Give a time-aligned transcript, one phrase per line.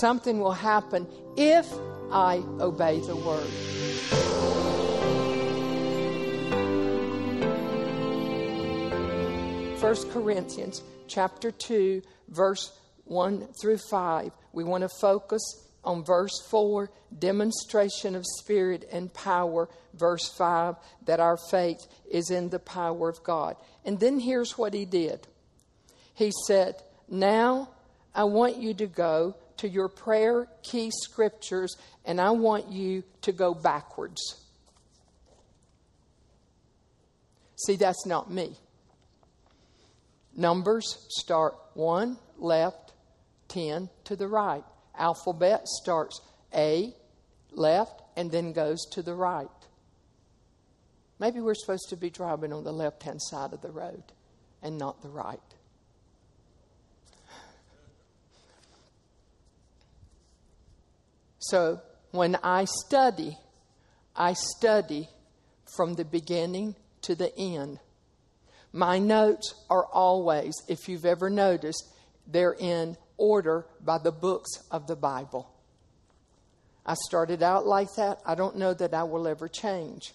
[0.00, 1.06] Something will happen
[1.36, 1.72] if
[2.10, 3.46] I obey the word.
[9.78, 14.32] First Corinthians chapter 2 verse 1 through 5.
[14.52, 15.42] We want to focus
[15.84, 22.48] on verse 4, demonstration of spirit and power, verse 5, that our faith is in
[22.48, 23.56] the power of God.
[23.84, 25.28] And then here's what he did.
[26.14, 27.70] He said, Now
[28.14, 33.32] I want you to go to your prayer key scriptures and I want you to
[33.32, 34.20] go backwards.
[37.56, 38.56] See, that's not me.
[40.36, 42.92] Numbers start one left,
[43.48, 44.64] 10 to the right.
[44.96, 46.20] Alphabet starts
[46.54, 46.92] A,
[47.52, 49.48] left, and then goes to the right.
[51.18, 54.02] Maybe we're supposed to be driving on the left hand side of the road
[54.62, 55.40] and not the right.
[61.48, 61.80] So
[62.10, 63.36] when I study,
[64.16, 65.08] I study
[65.76, 67.80] from the beginning to the end.
[68.72, 71.86] My notes are always, if you've ever noticed,
[72.26, 75.50] they're in order by the books of the Bible.
[76.86, 78.20] I started out like that.
[78.24, 80.12] I don't know that I will ever change.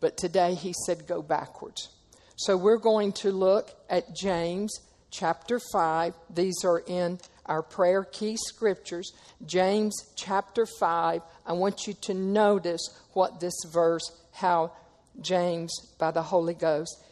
[0.00, 1.88] But today he said go backwards.
[2.36, 4.72] So we're going to look at James
[5.10, 6.14] chapter 5.
[6.30, 9.12] These are in our prayer key scriptures.
[9.44, 11.22] James chapter 5.
[11.46, 12.80] I want you to notice
[13.12, 14.72] what this verse, how
[15.20, 17.02] James, by the Holy Ghost,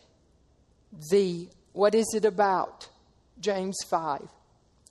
[1.10, 2.88] the, what is it about?
[3.40, 4.28] James 5.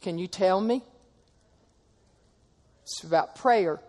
[0.02, 0.84] Can you tell me?
[2.84, 3.80] It's about prayer.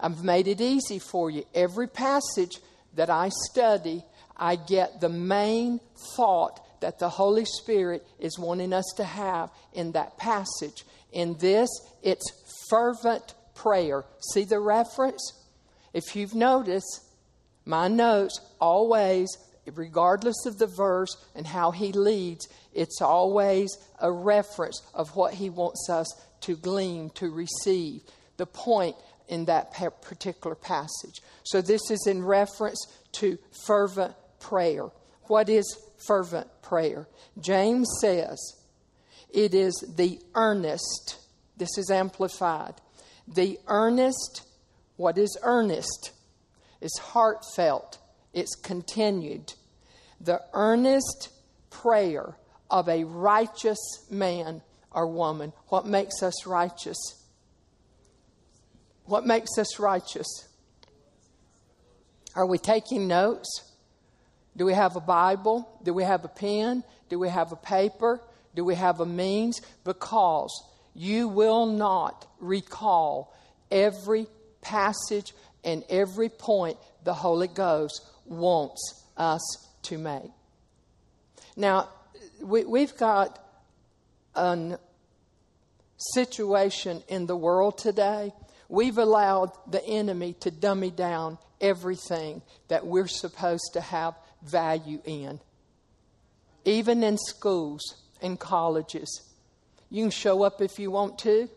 [0.00, 1.44] I've made it easy for you.
[1.54, 2.58] Every passage
[2.94, 4.04] that I study,
[4.36, 5.80] I get the main
[6.16, 10.84] thought that the Holy Spirit is wanting us to have in that passage.
[11.12, 11.68] In this,
[12.02, 12.30] it's
[12.68, 14.04] fervent prayer.
[14.32, 15.32] See the reference?
[15.92, 17.02] If you've noticed,
[17.64, 19.28] my notes always
[19.74, 25.50] regardless of the verse and how he leads, it's always a reference of what he
[25.50, 26.06] wants us
[26.40, 28.02] to glean, to receive.
[28.36, 28.96] The point
[29.28, 31.20] in that particular passage.
[31.42, 34.84] So, this is in reference to fervent prayer.
[35.24, 35.76] What is
[36.06, 37.08] fervent prayer?
[37.40, 38.38] James says
[39.30, 41.18] it is the earnest,
[41.56, 42.74] this is amplified.
[43.26, 44.42] The earnest,
[44.96, 46.12] what is earnest?
[46.80, 47.98] It's heartfelt,
[48.32, 49.52] it's continued.
[50.20, 51.30] The earnest
[51.70, 52.36] prayer
[52.70, 55.52] of a righteous man or woman.
[55.68, 56.98] What makes us righteous?
[59.04, 60.48] What makes us righteous?
[62.34, 63.72] Are we taking notes?
[64.56, 65.68] Do we have a Bible?
[65.82, 66.84] Do we have a pen?
[67.08, 68.20] Do we have a paper?
[68.58, 69.62] Do we have a means?
[69.84, 70.50] Because
[70.92, 73.32] you will not recall
[73.70, 74.26] every
[74.62, 75.32] passage
[75.62, 80.32] and every point the Holy Ghost wants us to make.
[81.56, 81.88] Now,
[82.42, 83.38] we, have got
[84.34, 84.76] a
[85.96, 88.32] situation in the world today.
[88.68, 95.38] We've allowed the enemy to dummy down everything that we're supposed to have value in.
[96.64, 99.22] Even in schools and colleges.
[99.90, 101.48] You can show up if you want to.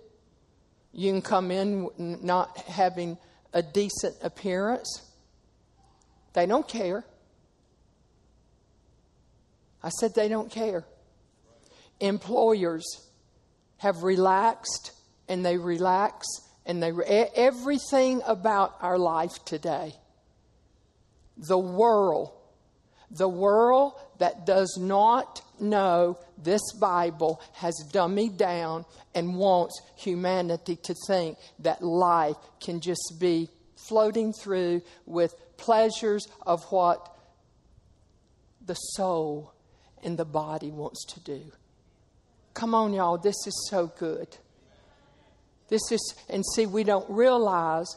[0.93, 3.17] You can come in not having
[3.53, 5.01] a decent appearance.
[6.33, 7.03] They don't care.
[9.83, 10.85] I said they don't care.
[11.99, 12.85] Employers
[13.77, 14.91] have relaxed
[15.27, 16.27] and they relax
[16.65, 16.91] and they
[17.35, 19.93] everything about our life today.
[21.37, 22.31] The world,
[23.09, 30.93] the world that does not know this Bible has dummied down and wants humanity to
[31.07, 33.49] think that life can just be
[33.87, 37.17] floating through with pleasures of what
[38.63, 39.55] the soul
[40.03, 41.41] and the body wants to do.
[42.53, 44.27] Come on, y'all, this is so good.
[45.67, 47.87] This is, and see, we don't realize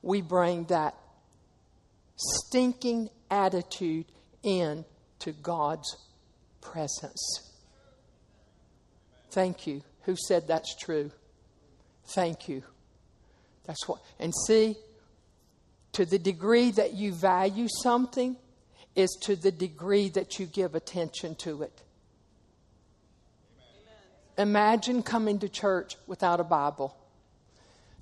[0.00, 0.94] we bring that
[2.16, 4.06] stinking attitude
[4.42, 4.86] in
[5.20, 5.96] to God's
[6.60, 7.52] presence.
[9.30, 9.82] Thank you.
[10.02, 11.10] Who said that's true?
[12.14, 12.62] Thank you.
[13.66, 14.76] That's what, and see,
[15.92, 18.36] to the degree that you value something,
[18.94, 21.82] is to the degree that you give attention to it.
[23.58, 24.48] Amen.
[24.48, 26.96] Imagine coming to church without a Bible.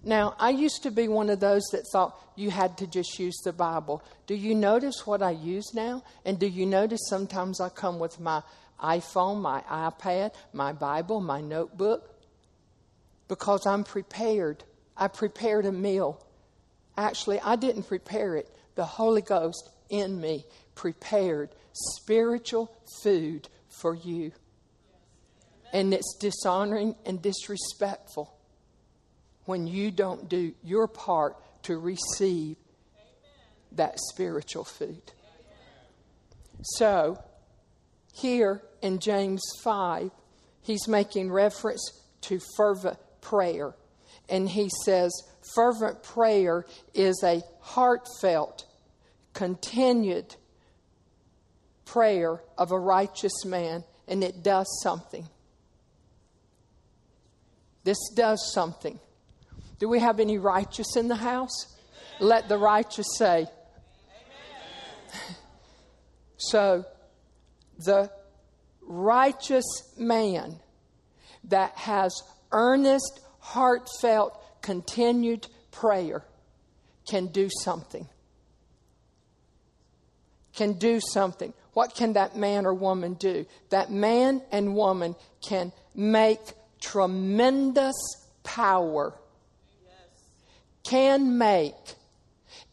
[0.04, 3.36] Now, I used to be one of those that thought you had to just use
[3.44, 4.02] the Bible.
[4.26, 6.02] Do you notice what I use now?
[6.24, 8.42] And do you notice sometimes I come with my
[8.82, 12.14] iPhone, my iPad, my Bible, my notebook?
[13.28, 14.64] because I'm prepared.
[14.96, 16.24] I prepared a meal.
[16.96, 18.48] Actually, I didn't prepare it.
[18.74, 22.70] The Holy Ghost in me prepared spiritual
[23.02, 24.32] food for you.
[25.72, 28.33] And it's dishonoring and disrespectful
[29.44, 32.56] when you don't do your part to receive
[33.72, 35.12] that spiritual food.
[36.62, 37.22] So,
[38.12, 40.10] here in James 5,
[40.62, 43.74] he's making reference to fervent prayer.
[44.28, 45.12] And he says,
[45.54, 46.64] fervent prayer
[46.94, 48.66] is a heartfelt,
[49.32, 50.36] continued
[51.84, 55.26] prayer of a righteous man, and it does something.
[57.82, 58.98] This does something.
[59.78, 61.76] Do we have any righteous in the house?
[62.20, 63.46] Let the righteous say.
[66.36, 66.84] so,
[67.78, 68.10] the
[68.82, 69.64] righteous
[69.98, 70.60] man
[71.44, 72.22] that has
[72.52, 76.24] earnest, heartfelt, continued prayer
[77.06, 78.08] can do something.
[80.54, 81.52] Can do something.
[81.72, 83.46] What can that man or woman do?
[83.70, 85.16] That man and woman
[85.46, 86.40] can make
[86.80, 87.94] tremendous
[88.44, 89.14] power.
[90.84, 91.74] Can make.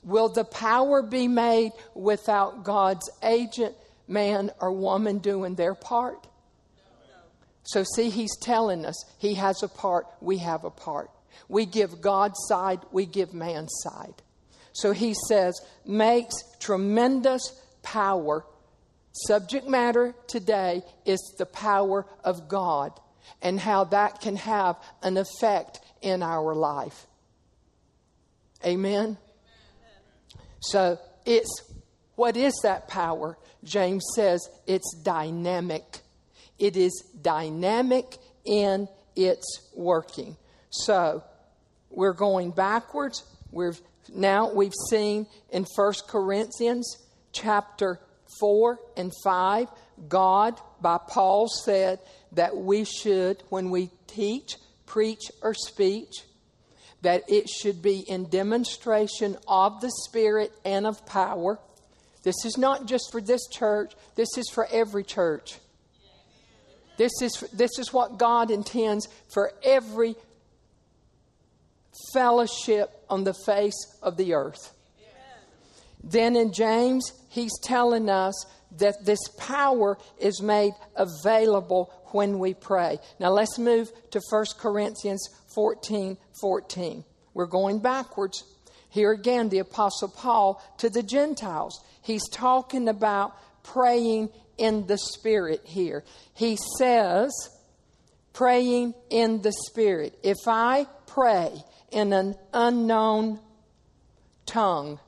[0.03, 3.75] Will the power be made without God's agent,
[4.07, 6.27] man or woman, doing their part?
[7.63, 11.09] So, see, he's telling us he has a part, we have a part.
[11.47, 14.21] We give God's side, we give man's side.
[14.73, 18.45] So he says, makes tremendous power.
[19.11, 22.97] Subject matter today is the power of God
[23.41, 27.05] and how that can have an effect in our life.
[28.65, 29.17] Amen?
[30.59, 31.63] So it's
[32.15, 33.37] what is that power?
[33.63, 35.99] James says it's dynamic.
[36.59, 40.37] It is dynamic in its working.
[40.69, 41.23] So
[41.89, 43.23] we're going backwards.
[43.51, 43.79] We've
[44.13, 46.97] now we've seen in 1 Corinthians
[47.31, 47.99] chapter
[48.39, 49.67] 4 and 5,
[50.07, 51.99] God by Paul said
[52.33, 56.23] that we should, when we teach, preach, or speech,
[57.01, 61.59] that it should be in demonstration of the Spirit and of power.
[62.23, 65.57] This is not just for this church, this is for every church.
[66.97, 70.15] This is, this is what God intends for every
[72.13, 74.73] fellowship on the face of the earth.
[76.03, 78.45] Then in James, he's telling us
[78.77, 82.99] that this power is made available when we pray.
[83.19, 87.03] Now let's move to 1 Corinthians 14 14.
[87.33, 88.43] We're going backwards.
[88.89, 91.81] Here again, the Apostle Paul to the Gentiles.
[92.01, 96.03] He's talking about praying in the Spirit here.
[96.33, 97.31] He says,
[98.33, 100.17] praying in the Spirit.
[100.23, 101.51] If I pray
[101.91, 103.39] in an unknown
[104.45, 104.99] tongue,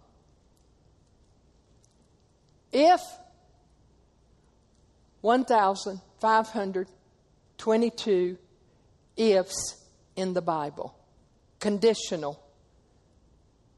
[2.71, 3.01] if
[6.23, 8.37] 1,522
[9.17, 9.83] ifs
[10.15, 10.95] in the Bible,
[11.59, 12.41] conditional.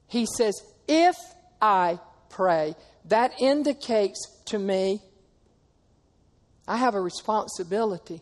[0.07, 0.53] He says,
[0.87, 1.15] if
[1.59, 1.99] I
[2.29, 2.75] pray,
[3.05, 5.01] that indicates to me
[6.67, 8.21] I have a responsibility.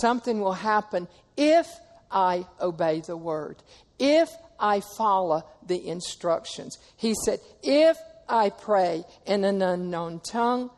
[0.00, 1.66] Something will happen if
[2.10, 3.56] I obey the word,
[3.98, 4.30] if
[4.60, 6.78] I follow the instructions.
[6.96, 7.96] He said, if
[8.28, 10.70] I pray in an unknown tongue,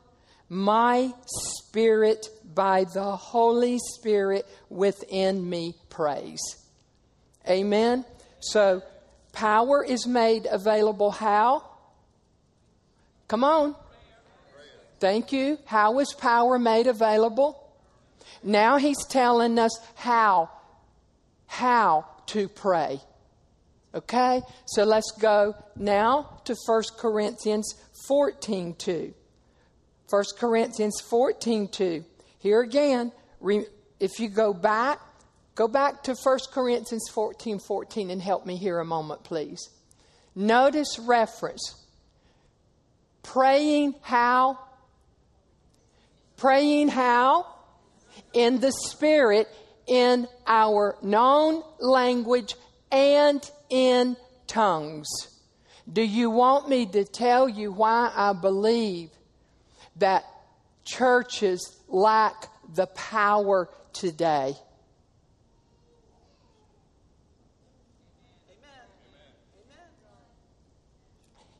[0.48, 6.40] my spirit, by the Holy Spirit within me, prays.
[7.48, 8.04] Amen?
[8.40, 8.82] So,
[9.32, 11.64] power is made available how?
[13.28, 13.74] Come on.
[15.00, 15.58] Thank you.
[15.66, 17.60] How is power made available?
[18.42, 20.50] Now he's telling us how,
[21.46, 23.00] how to pray.
[23.94, 24.42] Okay?
[24.66, 27.74] So let's go now to 1 Corinthians
[28.06, 29.14] 14 2.
[30.10, 32.04] 1 Corinthians 14 2.
[32.38, 33.12] Here again,
[34.00, 35.00] if you go back,
[35.54, 39.70] go back to 1 Corinthians 14 14 and help me here a moment, please.
[40.34, 41.80] Notice reference.
[43.22, 44.58] Praying how?
[46.36, 47.46] Praying how?
[48.32, 49.48] In the Spirit,
[49.86, 52.54] in our known language
[52.90, 55.08] and in tongues.
[55.90, 59.10] Do you want me to tell you why I believe
[59.96, 60.24] that
[60.84, 64.54] churches lack the power today?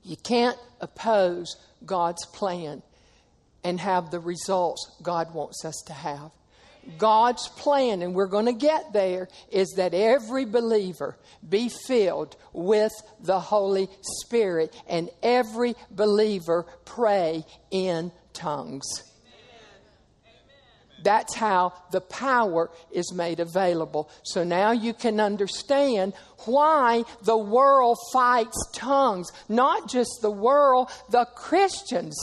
[0.07, 2.83] You can't oppose God's plan
[3.65, 6.31] and have the results God wants us to have.
[6.99, 11.17] God's plan, and we're going to get there, is that every believer
[11.49, 18.85] be filled with the Holy Spirit and every believer pray in tongues.
[21.03, 24.11] That's how the power is made available.
[24.23, 26.15] So now you can understand
[26.47, 29.31] why the world fights tongues.
[29.49, 32.17] Not just the world, the Christians.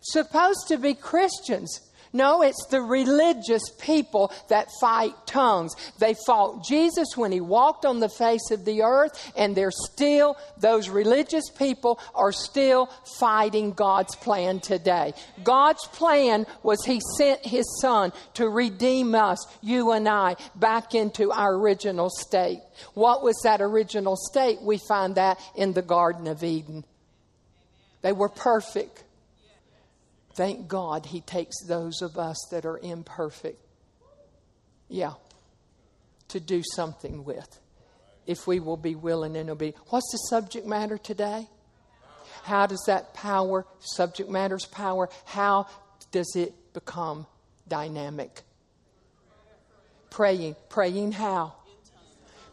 [0.00, 1.80] Supposed to be Christians
[2.14, 5.74] no, it's the religious people that fight tongues.
[5.98, 10.36] They fought Jesus when he walked on the face of the earth, and they're still,
[10.56, 12.86] those religious people are still
[13.18, 15.12] fighting God's plan today.
[15.42, 21.32] God's plan was he sent his son to redeem us, you and I, back into
[21.32, 22.60] our original state.
[22.94, 24.62] What was that original state?
[24.62, 26.84] We find that in the Garden of Eden.
[28.02, 29.03] They were perfect.
[30.34, 33.60] Thank God he takes those of us that are imperfect,
[34.88, 35.14] yeah,
[36.28, 37.60] to do something with
[38.26, 39.76] if we will be willing and obedient.
[39.88, 41.48] What's the subject matter today?
[42.42, 45.66] How does that power, subject matter's power, how
[46.10, 47.26] does it become
[47.68, 48.42] dynamic?
[50.10, 50.56] Praying.
[50.68, 51.54] Praying how?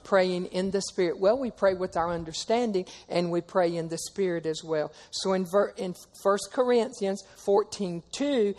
[0.03, 1.19] Praying in the Spirit.
[1.19, 4.91] Well, we pray with our understanding and we pray in the Spirit as well.
[5.11, 8.55] So in, ver- in 1 Corinthians 14 2,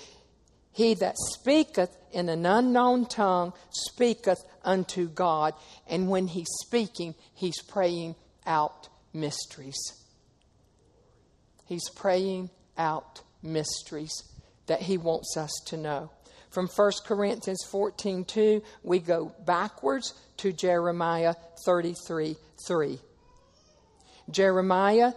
[0.73, 5.55] he that speaketh in an unknown tongue speaketh unto God.
[5.87, 9.79] And when he's speaking, he's praying out mysteries.
[11.67, 14.13] He's praying out mysteries
[14.67, 16.11] that he wants us to know.
[16.53, 22.99] From 1 Corinthians 14 2, we go backwards to Jeremiah 33 3.
[24.31, 25.13] Jeremiah,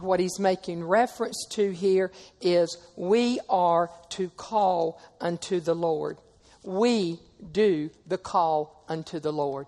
[0.00, 6.18] what he's making reference to here is we are to call unto the Lord.
[6.62, 7.18] We
[7.50, 9.66] do the call unto the Lord.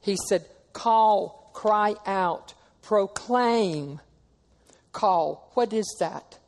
[0.00, 4.00] He said, Call, cry out, proclaim.
[4.92, 5.50] Call.
[5.54, 6.38] What is that?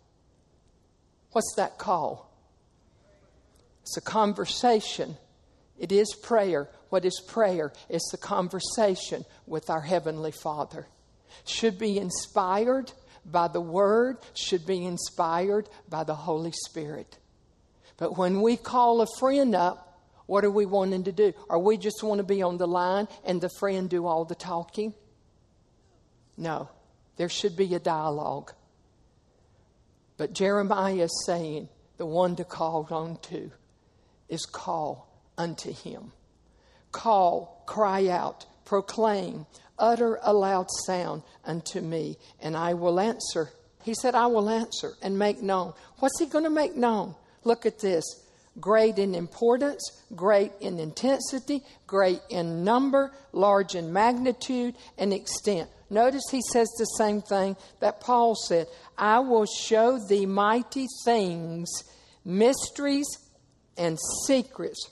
[1.32, 2.27] What's that call?
[3.88, 5.16] It's a conversation.
[5.78, 6.68] It is prayer.
[6.90, 7.72] What is prayer?
[7.88, 10.86] It's the conversation with our Heavenly Father.
[11.46, 12.92] Should be inspired
[13.24, 17.16] by the Word, should be inspired by the Holy Spirit.
[17.96, 21.32] But when we call a friend up, what are we wanting to do?
[21.48, 24.34] Are we just want to be on the line and the friend do all the
[24.34, 24.92] talking?
[26.36, 26.68] No,
[27.16, 28.52] there should be a dialogue.
[30.18, 33.50] But Jeremiah is saying, the one to call on to
[34.28, 36.12] is call unto him.
[36.92, 39.46] Call, cry out, proclaim,
[39.78, 43.50] utter a loud sound unto me, and I will answer.
[43.82, 45.72] He said, I will answer and make known.
[45.98, 47.14] What's he going to make known?
[47.44, 48.04] Look at this
[48.60, 55.68] great in importance, great in intensity, great in number, large in magnitude and extent.
[55.90, 58.66] Notice he says the same thing that Paul said
[58.96, 61.68] I will show thee mighty things,
[62.24, 63.06] mysteries,
[63.78, 64.90] and secrets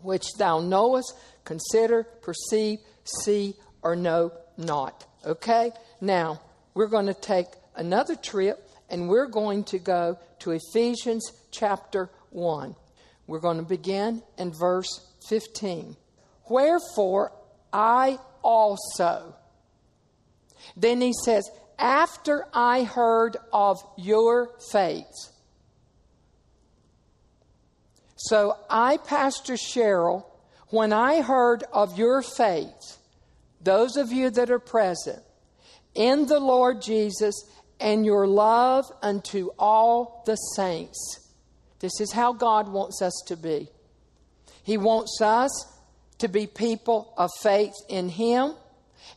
[0.00, 1.14] which thou knowest,
[1.44, 5.06] consider, perceive, see, or know not.
[5.24, 5.72] Okay?
[6.00, 6.40] Now,
[6.74, 12.76] we're going to take another trip and we're going to go to Ephesians chapter 1.
[13.26, 15.96] We're going to begin in verse 15.
[16.50, 17.32] Wherefore
[17.72, 19.34] I also.
[20.76, 25.33] Then he says, after I heard of your faith
[28.28, 30.24] so I, Pastor Cheryl,
[30.68, 32.98] when I heard of your faith,
[33.60, 35.22] those of you that are present,
[35.94, 37.34] in the Lord Jesus
[37.78, 41.30] and your love unto all the saints.
[41.80, 43.68] This is how God wants us to be.
[44.62, 45.50] He wants us
[46.18, 48.54] to be people of faith in Him,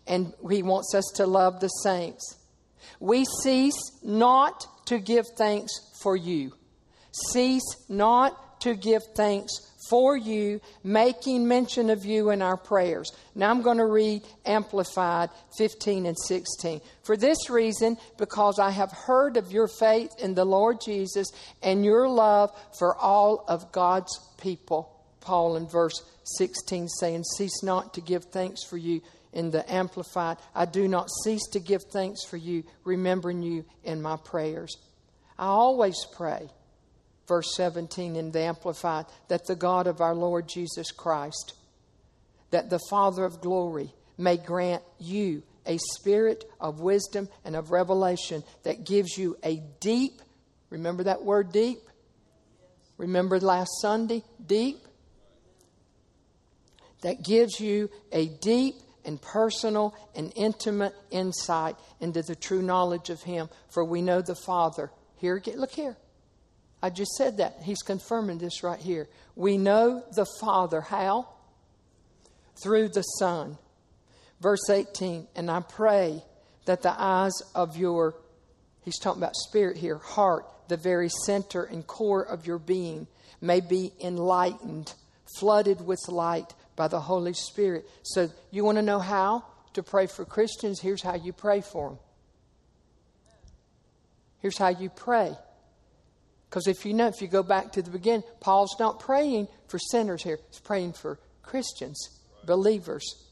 [0.05, 2.35] and He wants us to love the saints.
[2.99, 5.71] We cease not to give thanks
[6.01, 6.51] for you.
[7.31, 9.53] Cease not to give thanks
[9.89, 13.11] for you, making mention of you in our prayers.
[13.35, 16.81] Now I'm going to read Amplified 15 and 16.
[17.03, 21.27] For this reason, because I have heard of your faith in the Lord Jesus
[21.61, 24.93] and your love for all of God's people.
[25.21, 26.03] Paul in verse
[26.37, 29.01] 16 saying, Cease not to give thanks for you
[29.33, 30.37] in the Amplified.
[30.55, 34.77] I do not cease to give thanks for you, remembering you in my prayers.
[35.37, 36.49] I always pray
[37.27, 41.53] verse 17 in the Amplified, that the God of our Lord Jesus Christ,
[42.51, 48.43] that the Father of glory may grant you a spirit of wisdom and of revelation
[48.63, 50.21] that gives you a deep,
[50.69, 51.79] remember that word deep?
[52.97, 54.23] Remember last Sunday?
[54.43, 54.87] Deep?
[57.01, 63.21] that gives you a deep and personal and intimate insight into the true knowledge of
[63.21, 63.49] Him.
[63.69, 64.91] For we know the Father.
[65.17, 65.95] Here, look here.
[66.81, 67.57] I just said that.
[67.63, 69.07] He's confirming this right here.
[69.35, 70.81] We know the Father.
[70.81, 71.27] How?
[72.61, 73.57] Through the Son.
[74.39, 76.23] Verse 18, and I pray
[76.65, 78.15] that the eyes of your,
[78.83, 83.07] he's talking about spirit here, heart, the very center and core of your being,
[83.41, 84.93] may be enlightened,
[85.39, 87.89] flooded with light by the Holy Spirit.
[88.03, 89.43] So, you want to know how
[89.73, 90.79] to pray for Christians?
[90.79, 91.99] Here's how you pray for them.
[94.39, 95.35] Here's how you pray.
[96.49, 99.79] Because if you know, if you go back to the beginning, Paul's not praying for
[99.79, 103.27] sinners here, he's praying for Christians, believers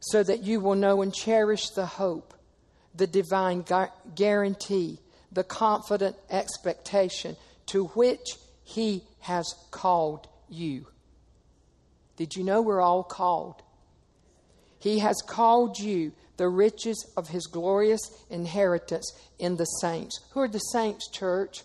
[0.00, 2.34] so that you will know and cherish the hope,
[2.94, 4.98] the divine gu- guarantee,
[5.32, 7.36] the confident expectation
[7.66, 10.86] to which He has called you.
[12.16, 13.62] Did you know we're all called?
[14.78, 18.00] He has called you the riches of His glorious
[18.30, 20.20] inheritance in the saints.
[20.30, 21.62] Who are the saints, church?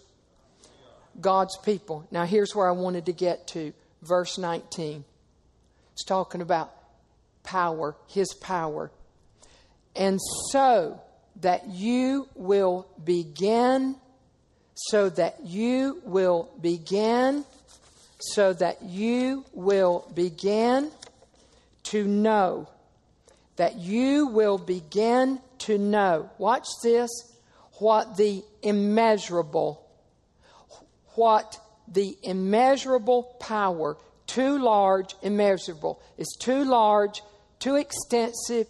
[1.19, 2.07] God's people.
[2.11, 3.73] Now, here's where I wanted to get to.
[4.01, 5.03] Verse 19.
[5.93, 6.73] It's talking about
[7.43, 8.91] power, His power.
[9.95, 10.19] And
[10.51, 11.01] so
[11.41, 13.95] that you will begin,
[14.75, 17.45] so that you will begin,
[18.19, 20.91] so that you will begin
[21.83, 22.67] to know,
[23.57, 26.29] that you will begin to know.
[26.37, 27.09] Watch this
[27.79, 29.82] what the immeasurable,
[31.15, 37.21] what the immeasurable power, too large, immeasurable, is too large
[37.63, 38.67] too extensive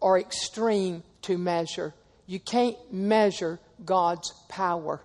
[0.00, 1.92] or extreme to measure.
[2.26, 5.02] You can't measure God's power,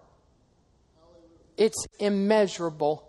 [1.58, 3.06] it's immeasurable.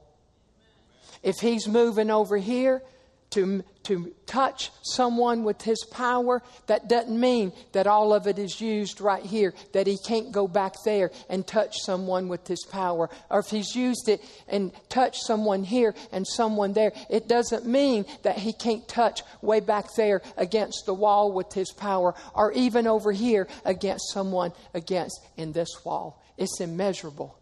[1.22, 2.82] If He's moving over here,
[3.30, 8.60] to, to touch someone with his power, that doesn't mean that all of it is
[8.60, 13.08] used right here, that he can't go back there and touch someone with his power.
[13.30, 18.04] Or if he's used it and touched someone here and someone there, it doesn't mean
[18.22, 22.86] that he can't touch way back there against the wall with his power, or even
[22.86, 26.22] over here against someone against in this wall.
[26.36, 27.38] It's immeasurable.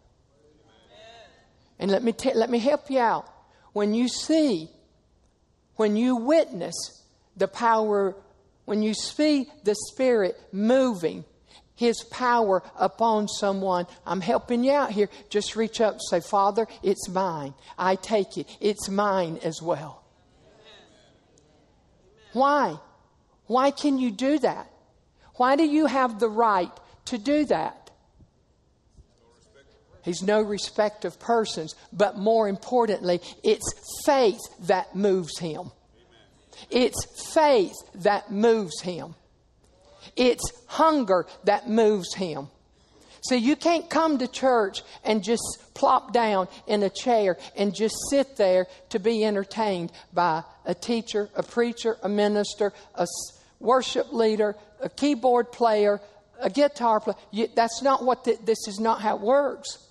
[1.79, 3.25] And let me, t- let me help you out.
[3.71, 4.69] When you see
[5.79, 6.75] when you witness
[7.37, 8.13] the power,
[8.65, 11.23] when you see the Spirit moving,
[11.73, 15.07] His power upon someone, I'm helping you out here.
[15.29, 17.53] Just reach up say, Father, it's mine.
[17.77, 18.49] I take it.
[18.59, 20.03] It's mine as well.
[22.33, 22.77] Why?
[23.45, 24.69] Why can you do that?
[25.35, 27.78] Why do you have the right to do that?
[30.09, 35.69] He's no respect of persons, but more importantly, it's faith that moves him.
[36.71, 39.13] It's faith that moves him.
[40.15, 42.47] It's hunger that moves him.
[43.21, 45.43] So you can't come to church and just
[45.75, 51.29] plop down in a chair and just sit there to be entertained by a teacher,
[51.35, 53.05] a preacher, a minister, a
[53.59, 56.01] worship leader, a keyboard player,
[56.39, 57.47] a guitar player.
[57.53, 59.85] That's not what this is not how it works.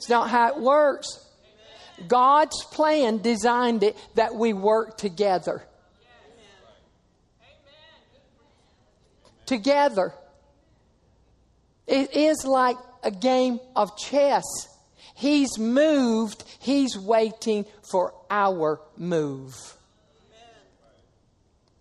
[0.00, 1.22] It's not how it works.
[2.08, 5.62] God's plan designed it that we work together.
[9.44, 10.14] Together.
[11.86, 14.44] It is like a game of chess.
[15.14, 19.54] He's moved, he's waiting for our move.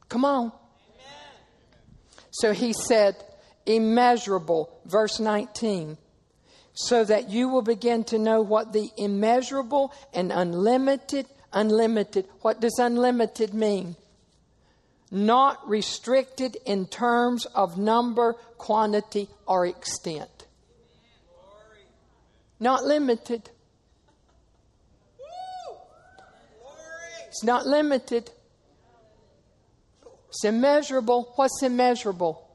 [0.09, 0.51] Come on.
[2.31, 3.15] So he said,
[3.65, 5.97] immeasurable, verse 19,
[6.79, 12.79] so that you will begin to know what the immeasurable and unlimited, unlimited, what does
[12.79, 13.97] unlimited mean?
[15.11, 20.45] Not restricted in terms of number, quantity, or extent.
[22.61, 23.49] Not limited.
[27.27, 28.31] It's not limited.
[30.29, 31.33] It's immeasurable.
[31.35, 32.47] What's immeasurable?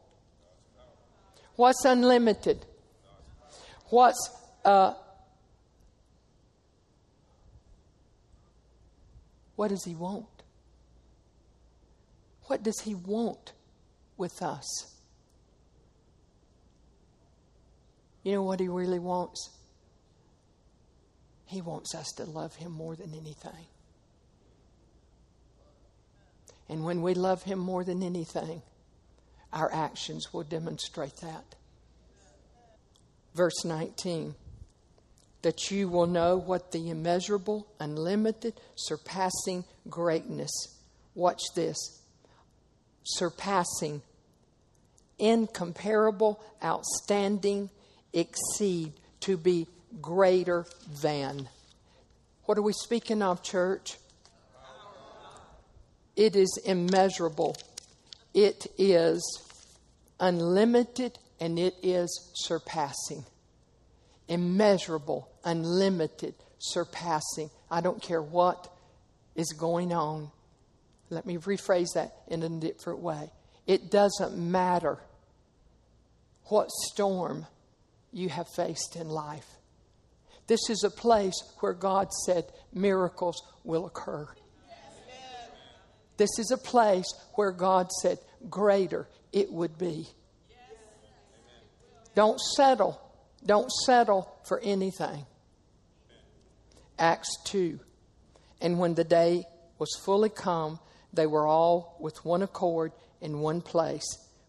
[1.56, 2.64] What's unlimited?
[3.94, 4.28] What's
[4.64, 4.94] uh,
[9.54, 10.26] what does he want?
[12.46, 13.52] What does he want
[14.16, 14.96] with us?
[18.24, 19.50] You know what he really wants?
[21.46, 23.68] He wants us to love him more than anything.
[26.68, 28.60] And when we love him more than anything,
[29.52, 31.54] our actions will demonstrate that
[33.34, 34.34] verse 19.
[35.44, 40.50] that you will know what the immeasurable, unlimited, surpassing greatness.
[41.14, 41.76] Watch this
[43.06, 44.00] surpassing,
[45.18, 47.68] incomparable, outstanding,
[48.14, 49.66] exceed, to be
[50.00, 50.64] greater
[51.02, 51.50] than.
[52.46, 53.98] What are we speaking of, church?
[56.16, 57.56] It is immeasurable,
[58.32, 59.42] it is
[60.18, 63.24] unlimited, and it is surpassing.
[64.28, 67.50] Immeasurable, unlimited, surpassing.
[67.70, 68.72] I don't care what
[69.34, 70.30] is going on.
[71.10, 73.30] Let me rephrase that in a different way.
[73.66, 74.98] It doesn't matter
[76.46, 77.46] what storm
[78.12, 79.46] you have faced in life.
[80.46, 84.28] This is a place where God said miracles will occur.
[86.16, 88.18] This is a place where God said
[88.48, 90.06] greater it would be.
[92.14, 93.00] Don't settle.
[93.44, 95.26] Don't settle for anything.
[96.98, 97.78] Acts 2.
[98.60, 99.44] And when the day
[99.78, 100.78] was fully come,
[101.12, 104.04] they were all with one accord in one place.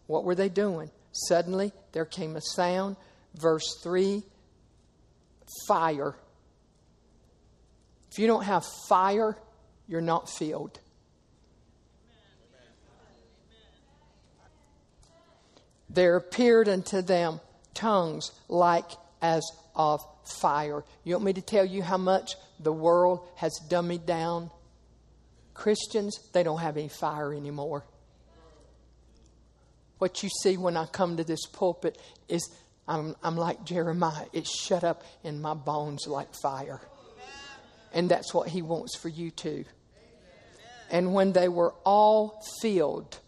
[0.06, 0.90] What were they doing?
[1.12, 2.96] Suddenly there came a sound.
[3.34, 4.22] Verse 3
[5.66, 6.16] fire.
[8.10, 9.36] If you don't have fire,
[9.86, 10.80] you're not filled.
[15.88, 17.40] There appeared unto them
[17.76, 18.90] tongues like
[19.22, 19.42] as
[19.76, 20.84] of fire.
[21.04, 24.50] You want me to tell you how much the world has dummied down
[25.56, 27.84] Christians, they don't have any fire anymore.
[29.98, 32.48] What you see when I come to this pulpit is
[32.86, 34.26] I'm, I'm like Jeremiah.
[34.32, 36.80] It's shut up in my bones like fire.
[37.92, 39.64] And that's what he wants for you too.
[40.90, 43.18] And when they were all filled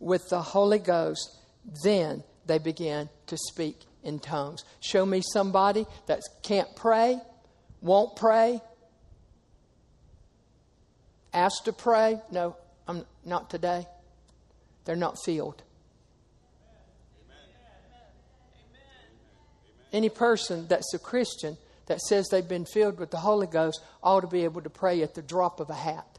[0.00, 1.36] with the Holy Ghost,
[1.84, 4.64] then they began to speak in tongues.
[4.80, 7.18] Show me somebody that can't pray,
[7.80, 8.60] won't pray,
[11.32, 12.20] asked to pray.
[12.30, 12.56] No,
[12.88, 13.86] I'm not today.
[14.84, 15.62] They're not filled.
[19.92, 24.20] Any person that's a Christian that says they've been filled with the Holy Ghost ought
[24.20, 26.18] to be able to pray at the drop of a hat.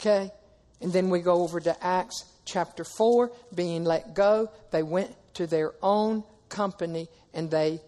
[0.00, 0.30] Okay?
[0.80, 3.30] And then we go over to Acts chapter 4.
[3.54, 7.80] Being let go, they went to their own company and they,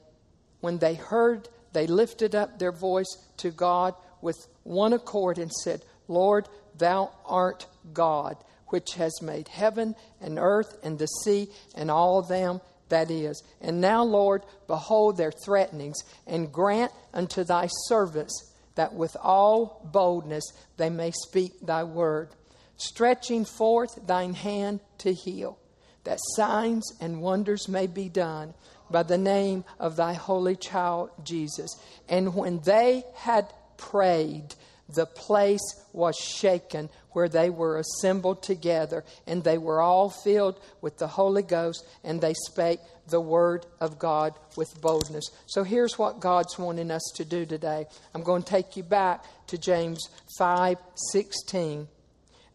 [0.60, 5.82] when they heard, they lifted up their voice to God with one accord and said,
[6.08, 12.22] Lord, thou art God, which has made heaven and earth and the sea and all
[12.22, 13.42] them that is.
[13.60, 20.44] And now, Lord, behold their threatenings, and grant unto thy servants that with all boldness
[20.76, 22.30] they may speak thy word,
[22.78, 25.58] stretching forth thine hand to heal,
[26.04, 28.54] that signs and wonders may be done
[28.90, 31.76] by the name of thy holy child Jesus.
[32.08, 34.54] And when they had prayed,
[34.88, 35.60] the place
[35.92, 41.42] was shaken where they were assembled together, and they were all filled with the Holy
[41.42, 45.28] Ghost, and they spake the word of God with boldness.
[45.46, 47.86] So here's what God's wanting us to do today.
[48.14, 50.08] I'm going to take you back to James
[50.40, 51.88] 5:16.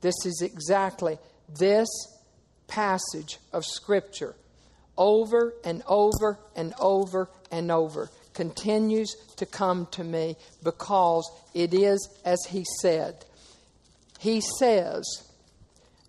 [0.03, 1.17] This is exactly
[1.57, 1.87] this
[2.67, 4.35] passage of scripture
[4.97, 12.09] over and over and over and over continues to come to me because it is
[12.25, 13.23] as he said.
[14.19, 15.03] He says,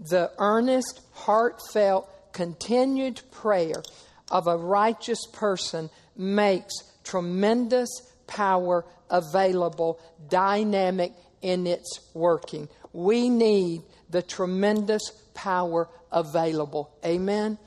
[0.01, 3.81] the earnest, heartfelt, continued prayer
[4.29, 7.91] of a righteous person makes tremendous
[8.27, 12.69] power available, dynamic in its working.
[12.95, 16.91] We need the tremendous power available.
[17.05, 17.59] Amen.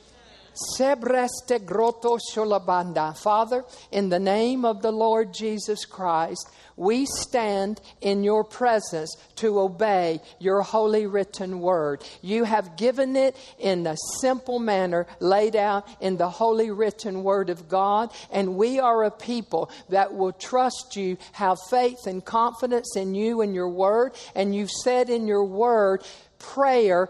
[0.75, 3.15] Sebreste grotto sholabanda.
[3.17, 9.59] Father, in the name of the Lord Jesus Christ, we stand in your presence to
[9.59, 12.03] obey your holy written word.
[12.21, 17.49] You have given it in a simple manner laid out in the holy written word
[17.49, 22.95] of God, and we are a people that will trust you, have faith and confidence
[22.95, 26.03] in you and your word, and you've said in your word,
[26.39, 27.09] prayer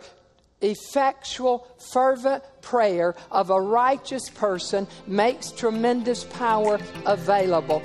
[0.62, 7.82] effectual, fervent prayer of a righteous person makes tremendous power available.